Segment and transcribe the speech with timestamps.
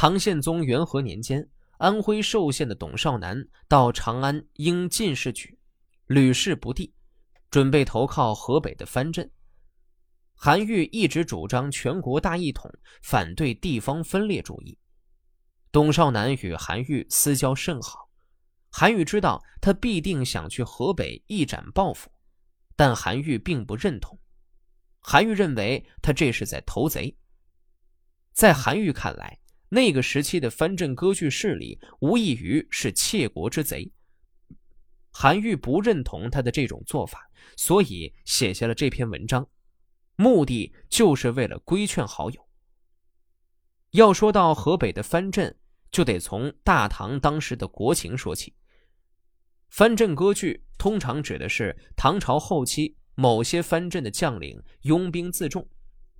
[0.00, 1.44] 唐宪宗元和年间，
[1.78, 5.58] 安徽寿县的董少南到长安应进士举，
[6.06, 6.94] 屡试不第，
[7.50, 9.28] 准备投靠河北的藩镇。
[10.36, 12.72] 韩愈一直主张全国大一统，
[13.02, 14.78] 反对地方分裂主义。
[15.72, 18.08] 董少南与韩愈私交甚好，
[18.70, 22.08] 韩愈知道他必定想去河北一展抱负，
[22.76, 24.16] 但韩愈并不认同。
[25.00, 27.18] 韩愈认为他这是在投贼。
[28.32, 33.90] 在韩愈看来，那个时期的藩镇割据势力无异于是窃国之贼。
[35.10, 39.48] 韩愈不认同他的这种做法，所以写下了这篇文章，
[40.16, 42.48] 目的就是为了规劝好友。
[43.92, 45.58] 要说到河北的藩镇，
[45.90, 48.54] 就得从大唐当时的国情说起。
[49.70, 55.68] 藩镇割据通常指的是唐朝后期某些藩镇的将领拥兵自重，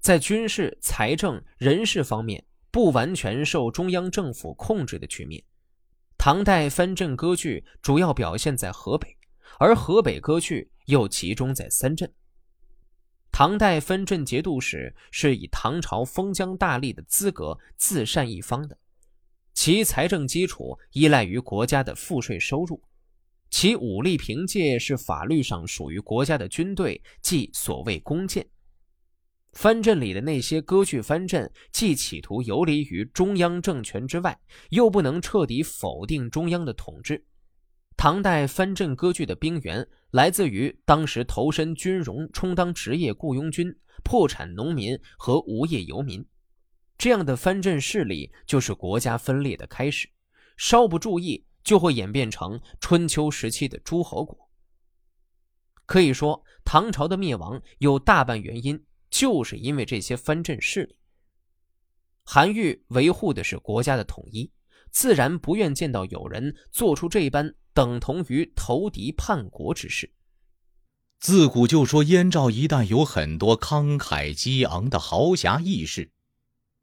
[0.00, 5.42] 在军事、财政、人事方面不完全受中央政府控制的局面。
[6.16, 9.16] 唐代藩镇割据主要表现在河北，
[9.58, 12.12] 而河北割据又集中在三镇。
[13.30, 18.76] 唐代分镇节度使是以唐朝封疆大吏的资格自善一方的，
[19.54, 22.82] 其财政基础依赖于国家的赋税收入，
[23.48, 28.44] 其武力凭借是法律上属于国家的军队，即所谓弓箭。
[29.52, 34.38] 藩镇里的那些割据藩镇，既企图游离于中央政权之外，
[34.70, 37.24] 又不能彻底否定中央的统治。
[37.96, 43.74] 唐代藩镇割据的兵源来自于当时投身军容、充当职业雇佣军、
[44.04, 46.24] 破产农民和无业游民，
[46.96, 50.08] 这样的藩镇势力就是国家分裂的开始。
[50.56, 54.48] 稍不注意，就会演变成春秋时期的诸侯国。
[55.84, 60.96] 可以说，唐朝的灭亡有大半原因就是因为这些藩镇势力。
[62.24, 64.50] 韩愈维护的是国家的统一，
[64.90, 67.54] 自然不愿见到有人做出这般。
[67.74, 70.12] 等同于投敌叛国之事。
[71.20, 76.10] 自古就说燕赵一带有很多慷慨激昂的豪侠义士。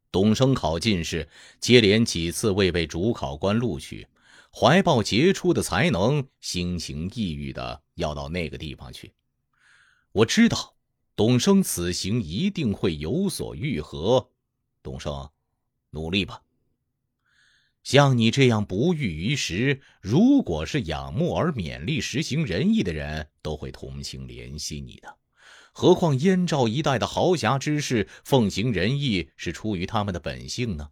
[0.09, 1.27] 董生考进士，
[1.59, 4.07] 接连几次未被主考官录取，
[4.53, 9.13] 怀抱杰出的才能，心情抑郁的要到那个地方去。
[10.13, 10.74] 我知道，
[11.15, 14.29] 董生此行一定会有所愈合。
[14.83, 15.29] 董生，
[15.91, 16.41] 努力吧。
[17.83, 25.17] 像你这样不遇于时，如果是仰慕而勉力实行仁义的人，都会同情怜惜你的。
[25.71, 30.89] 何况燕赵一带的豪侠之士奉行仁义，是出于他们的本性呢？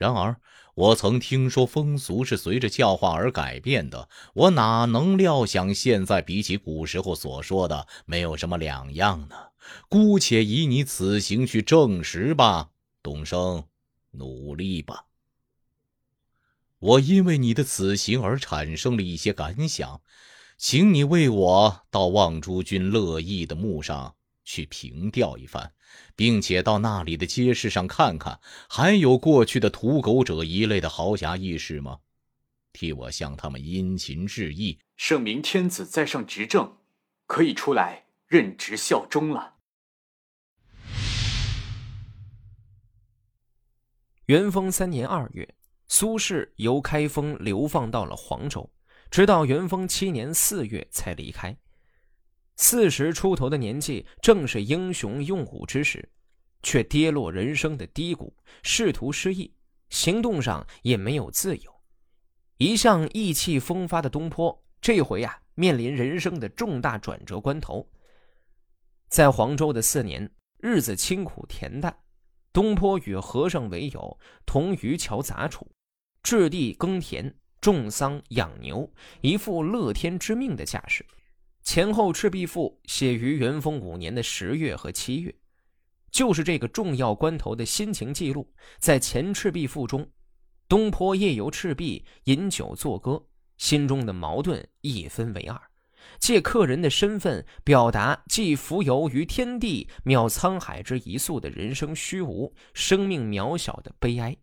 [0.00, 0.40] 然而，
[0.74, 9.36] 我曾听说风俗是随着教化而改变的，我哪能料想现在比起古时候所说的没有什么两样呢？
[9.90, 12.70] 姑且以你此行去证实吧，
[13.02, 13.64] 董生，
[14.12, 15.04] 努力吧。
[16.78, 20.00] 我因为你的此行而产生了一些感想，
[20.56, 24.14] 请你为我到望诸君乐意的墓上
[24.50, 25.72] 去凭吊一番，
[26.16, 32.00] 并且到那里的街市上看看，还有过去的屠狗者一类的豪侠义士吗？
[32.72, 36.78] 替我向他们殷勤致意，圣明天子在上执政，
[37.26, 39.54] 可以出来任职效忠了。
[44.26, 45.54] 元丰三年二月。
[45.92, 48.70] 苏轼由开封流放到了黄州，
[49.10, 51.56] 直到元丰七年四月才离开。
[52.62, 56.06] 四十出头的年纪，正是英雄用武之时，
[56.62, 59.50] 却跌落人生的低谷，仕途失意，
[59.88, 61.74] 行动上也没有自由。
[62.58, 67.88] 一向意气风发的东坡，这回啊，面临人生的重大转折关头。
[69.08, 71.96] 在黄州的四年，日子清苦恬淡，
[72.52, 75.66] 东坡与和尚为友，同渔樵杂处。
[76.22, 81.02] 置地耕田、种桑、养牛，一副乐天知命的架势。
[81.62, 85.34] 前后《赤壁赋》写于元丰五年的十月和七月，
[86.10, 88.52] 就是这个重要关头的心情记录。
[88.78, 90.10] 在前《赤壁赋》中，
[90.68, 93.24] 东坡夜游赤壁，饮酒作歌，
[93.58, 95.60] 心中的矛盾一分为二，
[96.18, 104.36] 借客人的身份表达既浮游于天地、渺沧海之一粟的人生虚无、生命渺小的悲哀。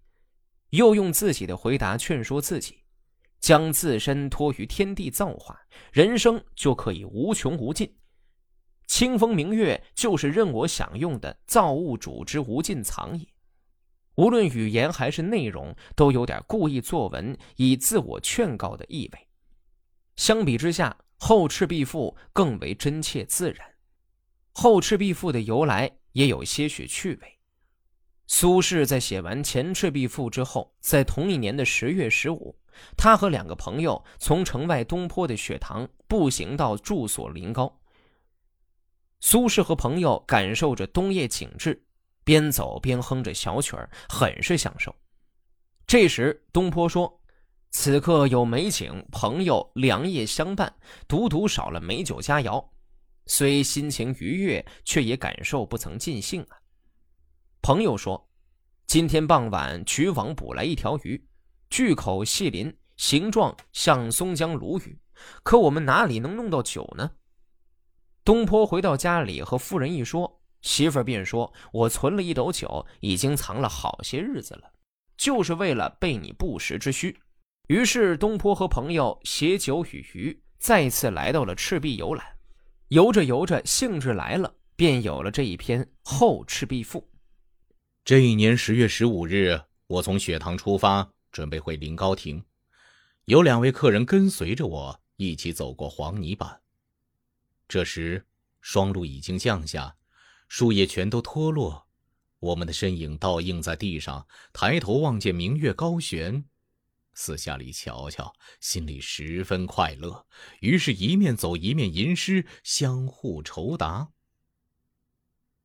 [0.71, 2.83] 又用自己的回答劝说自己，
[3.47, 5.57] 将自身托于天地造化，
[5.93, 7.95] 人生就可以无穷无尽。
[8.87, 13.25] 清风明月就是任我享用的造物主之无尽藏也。
[14.15, 19.27] 无论语言还是内容，都有点故意作文以自我劝告的意味。
[20.17, 23.65] 相比之下，《后赤壁赋》更为真切自然。
[24.51, 27.37] 《后赤壁赋》的由来也有些许趣味。
[28.29, 32.59] 苏轼在写完《前赤壁赋》之后，在同一年的十月十五，
[32.95, 37.79] 他和两个朋友从城外东坡的雪堂步行到住所临高。
[39.19, 41.83] 苏轼和朋友感受着冬夜景致，
[42.23, 44.95] 边走边哼着小曲儿，很是享受。
[45.87, 47.21] 这时，东坡说
[47.71, 50.71] ：“此刻有美景，朋友良夜相伴，
[51.07, 52.63] 独独少了美酒佳肴。
[53.25, 56.57] 虽心情愉悦，却也感受不曾尽兴啊。”
[57.61, 58.29] 朋友说
[58.85, 61.27] ：“今天傍晚取网捕来一条鱼，
[61.69, 64.99] 巨口细鳞，形状像松江鲈鱼，
[65.43, 67.11] 可我们哪里能弄到酒呢？”
[68.23, 74.71] 东坡回到家里和夫人一说，媳妇儿便说：“我存了一斗酒，已经藏了好些日子了，
[75.15, 77.17] 就是为了备你不时之需。”
[77.67, 82.25] 于是东坡和朋友携酒与鱼，再次来到了赤壁游览。
[82.87, 86.99] 游着游着，兴致来了，便有了这一篇《后赤壁赋》。
[88.05, 92.43] 这一年十月十五日，我从雪堂出发，准备回临高亭，
[93.25, 96.63] 有两位客人跟随着我一起走过黄泥板。
[97.67, 98.25] 这时，
[98.59, 99.97] 霜露已经降下，
[100.47, 101.87] 树叶全都脱落，
[102.39, 104.27] 我们的身影倒映在地上。
[104.51, 106.43] 抬头望见明月高悬，
[107.13, 110.25] 四下里瞧瞧，心里十分快乐。
[110.61, 114.09] 于是，一面走一面吟诗，相互酬答。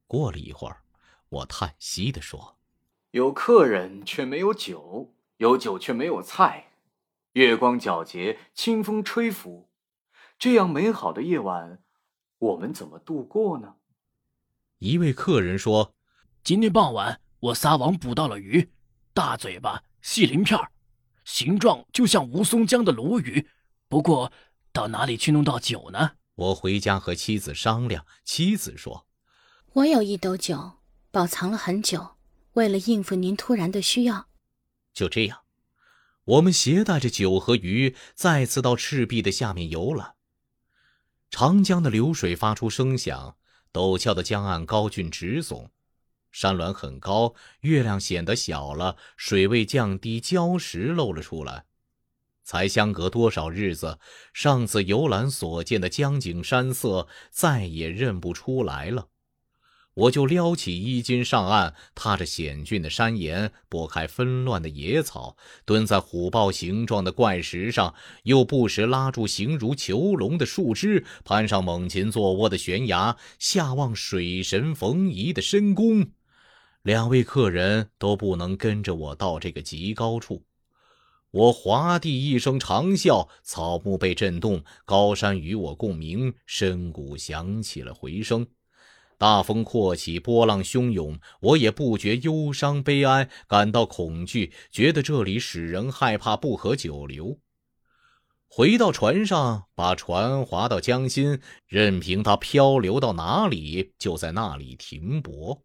[0.07, 0.83] 过了一会儿，
[1.31, 2.59] 我叹息地说
[3.13, 6.73] ：“有客人却没有酒，有酒却没有菜。
[7.33, 9.71] 月光皎洁，清风吹拂，
[10.39, 11.83] 这样美好的夜晚。”
[12.39, 13.77] 我们怎么度过呢？
[14.79, 15.95] 一位客人说
[16.43, 18.73] ：“今天傍晚我撒网捕到了鱼，
[19.15, 20.59] 大嘴巴、细鳞片
[21.25, 23.49] 形状就像吴淞江的鲈鱼。
[23.89, 24.33] 不过，
[24.73, 29.07] 到哪里去弄到酒呢？”我回家和妻子商量，妻子说
[29.75, 30.81] ：“我有一斗酒，
[31.13, 32.17] 保藏了很久，
[32.55, 34.27] 为了应付您突然的需要。”
[34.93, 35.41] 就这样，
[36.25, 40.15] 我们携带着酒和鱼，再次到赤壁的下面游览。
[41.31, 43.37] 长江的流水发出声响，
[43.73, 45.71] 陡峭的江岸高峻直耸，
[46.31, 51.65] 山峦很高，月亮显得小了，水位降低，礁石露了出来。
[52.45, 54.01] 才相隔多少日子，
[54.35, 59.09] 上次游览所见的江景山色再也认不出来了。
[59.95, 65.37] 我就撩起衣襟上岸，踏着险峻的山岩，拨开纷乱的野草，
[65.67, 76.07] 蹲在虎豹形状的怪石上，又不时拉住形如囚笼的树枝，攀上猛禽坐卧的悬崖，下望水神冯夷的深宫。
[76.83, 80.43] 两位客人都不能跟着我到这个极高处，
[81.31, 88.47] 我划地一声长啸，草木被震动，高山与我共鸣，深谷响起了回声。
[89.23, 97.39] 大风阔起，波浪汹涌，我也不觉忧伤悲哀，感到恐惧，觉得这里使人害怕，不可久留。
[98.49, 105.63] 回到船上，把船划到江心，任凭它漂流到哪里，就在那里停泊。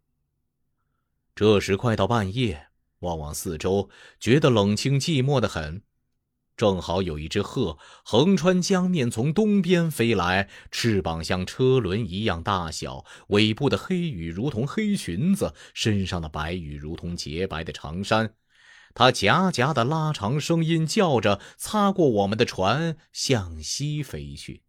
[1.34, 2.68] 这时快到半夜，
[3.00, 3.90] 望望四周，
[4.20, 5.82] 觉得冷清寂寞的很。
[6.58, 18.34] 正好有一只鹤横穿江面，从东边飞来，翅膀像车轮一样大小，尾部的黑羽如同黑裙子，身上的白羽如同洁白的长衫。
[18.92, 24.64] 它夹夹的拉长声音叫着，擦过我们的船，向西飞去。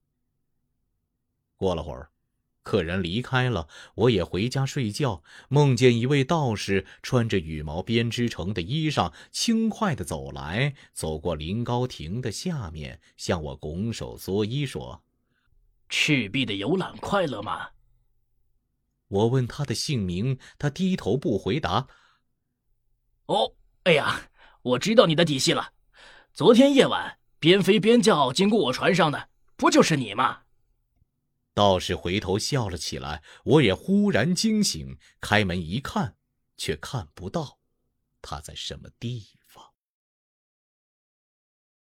[1.56, 2.12] 过了会儿。
[2.70, 5.24] 客人离开了，我也回家睡觉。
[5.48, 15.02] 梦见一位道士穿着羽毛编织成的衣裳，轻快地走来，走过临高亭的下面，向我拱手作揖，说
[15.90, 17.70] ：“赤壁的游览快乐吗？”
[19.10, 21.88] 我问他的姓名，他低头不回答。
[23.26, 24.30] 哦，哎呀，
[24.62, 25.74] 我知道你的底细了。
[26.34, 30.42] 昨天夜晚边飞边叫经过我船上的，不就是你吗？
[31.60, 36.16] 道士回头笑了起来，我也忽然惊醒，开门一看，
[36.56, 37.60] 却看不到
[38.22, 39.39] 他在什么地方。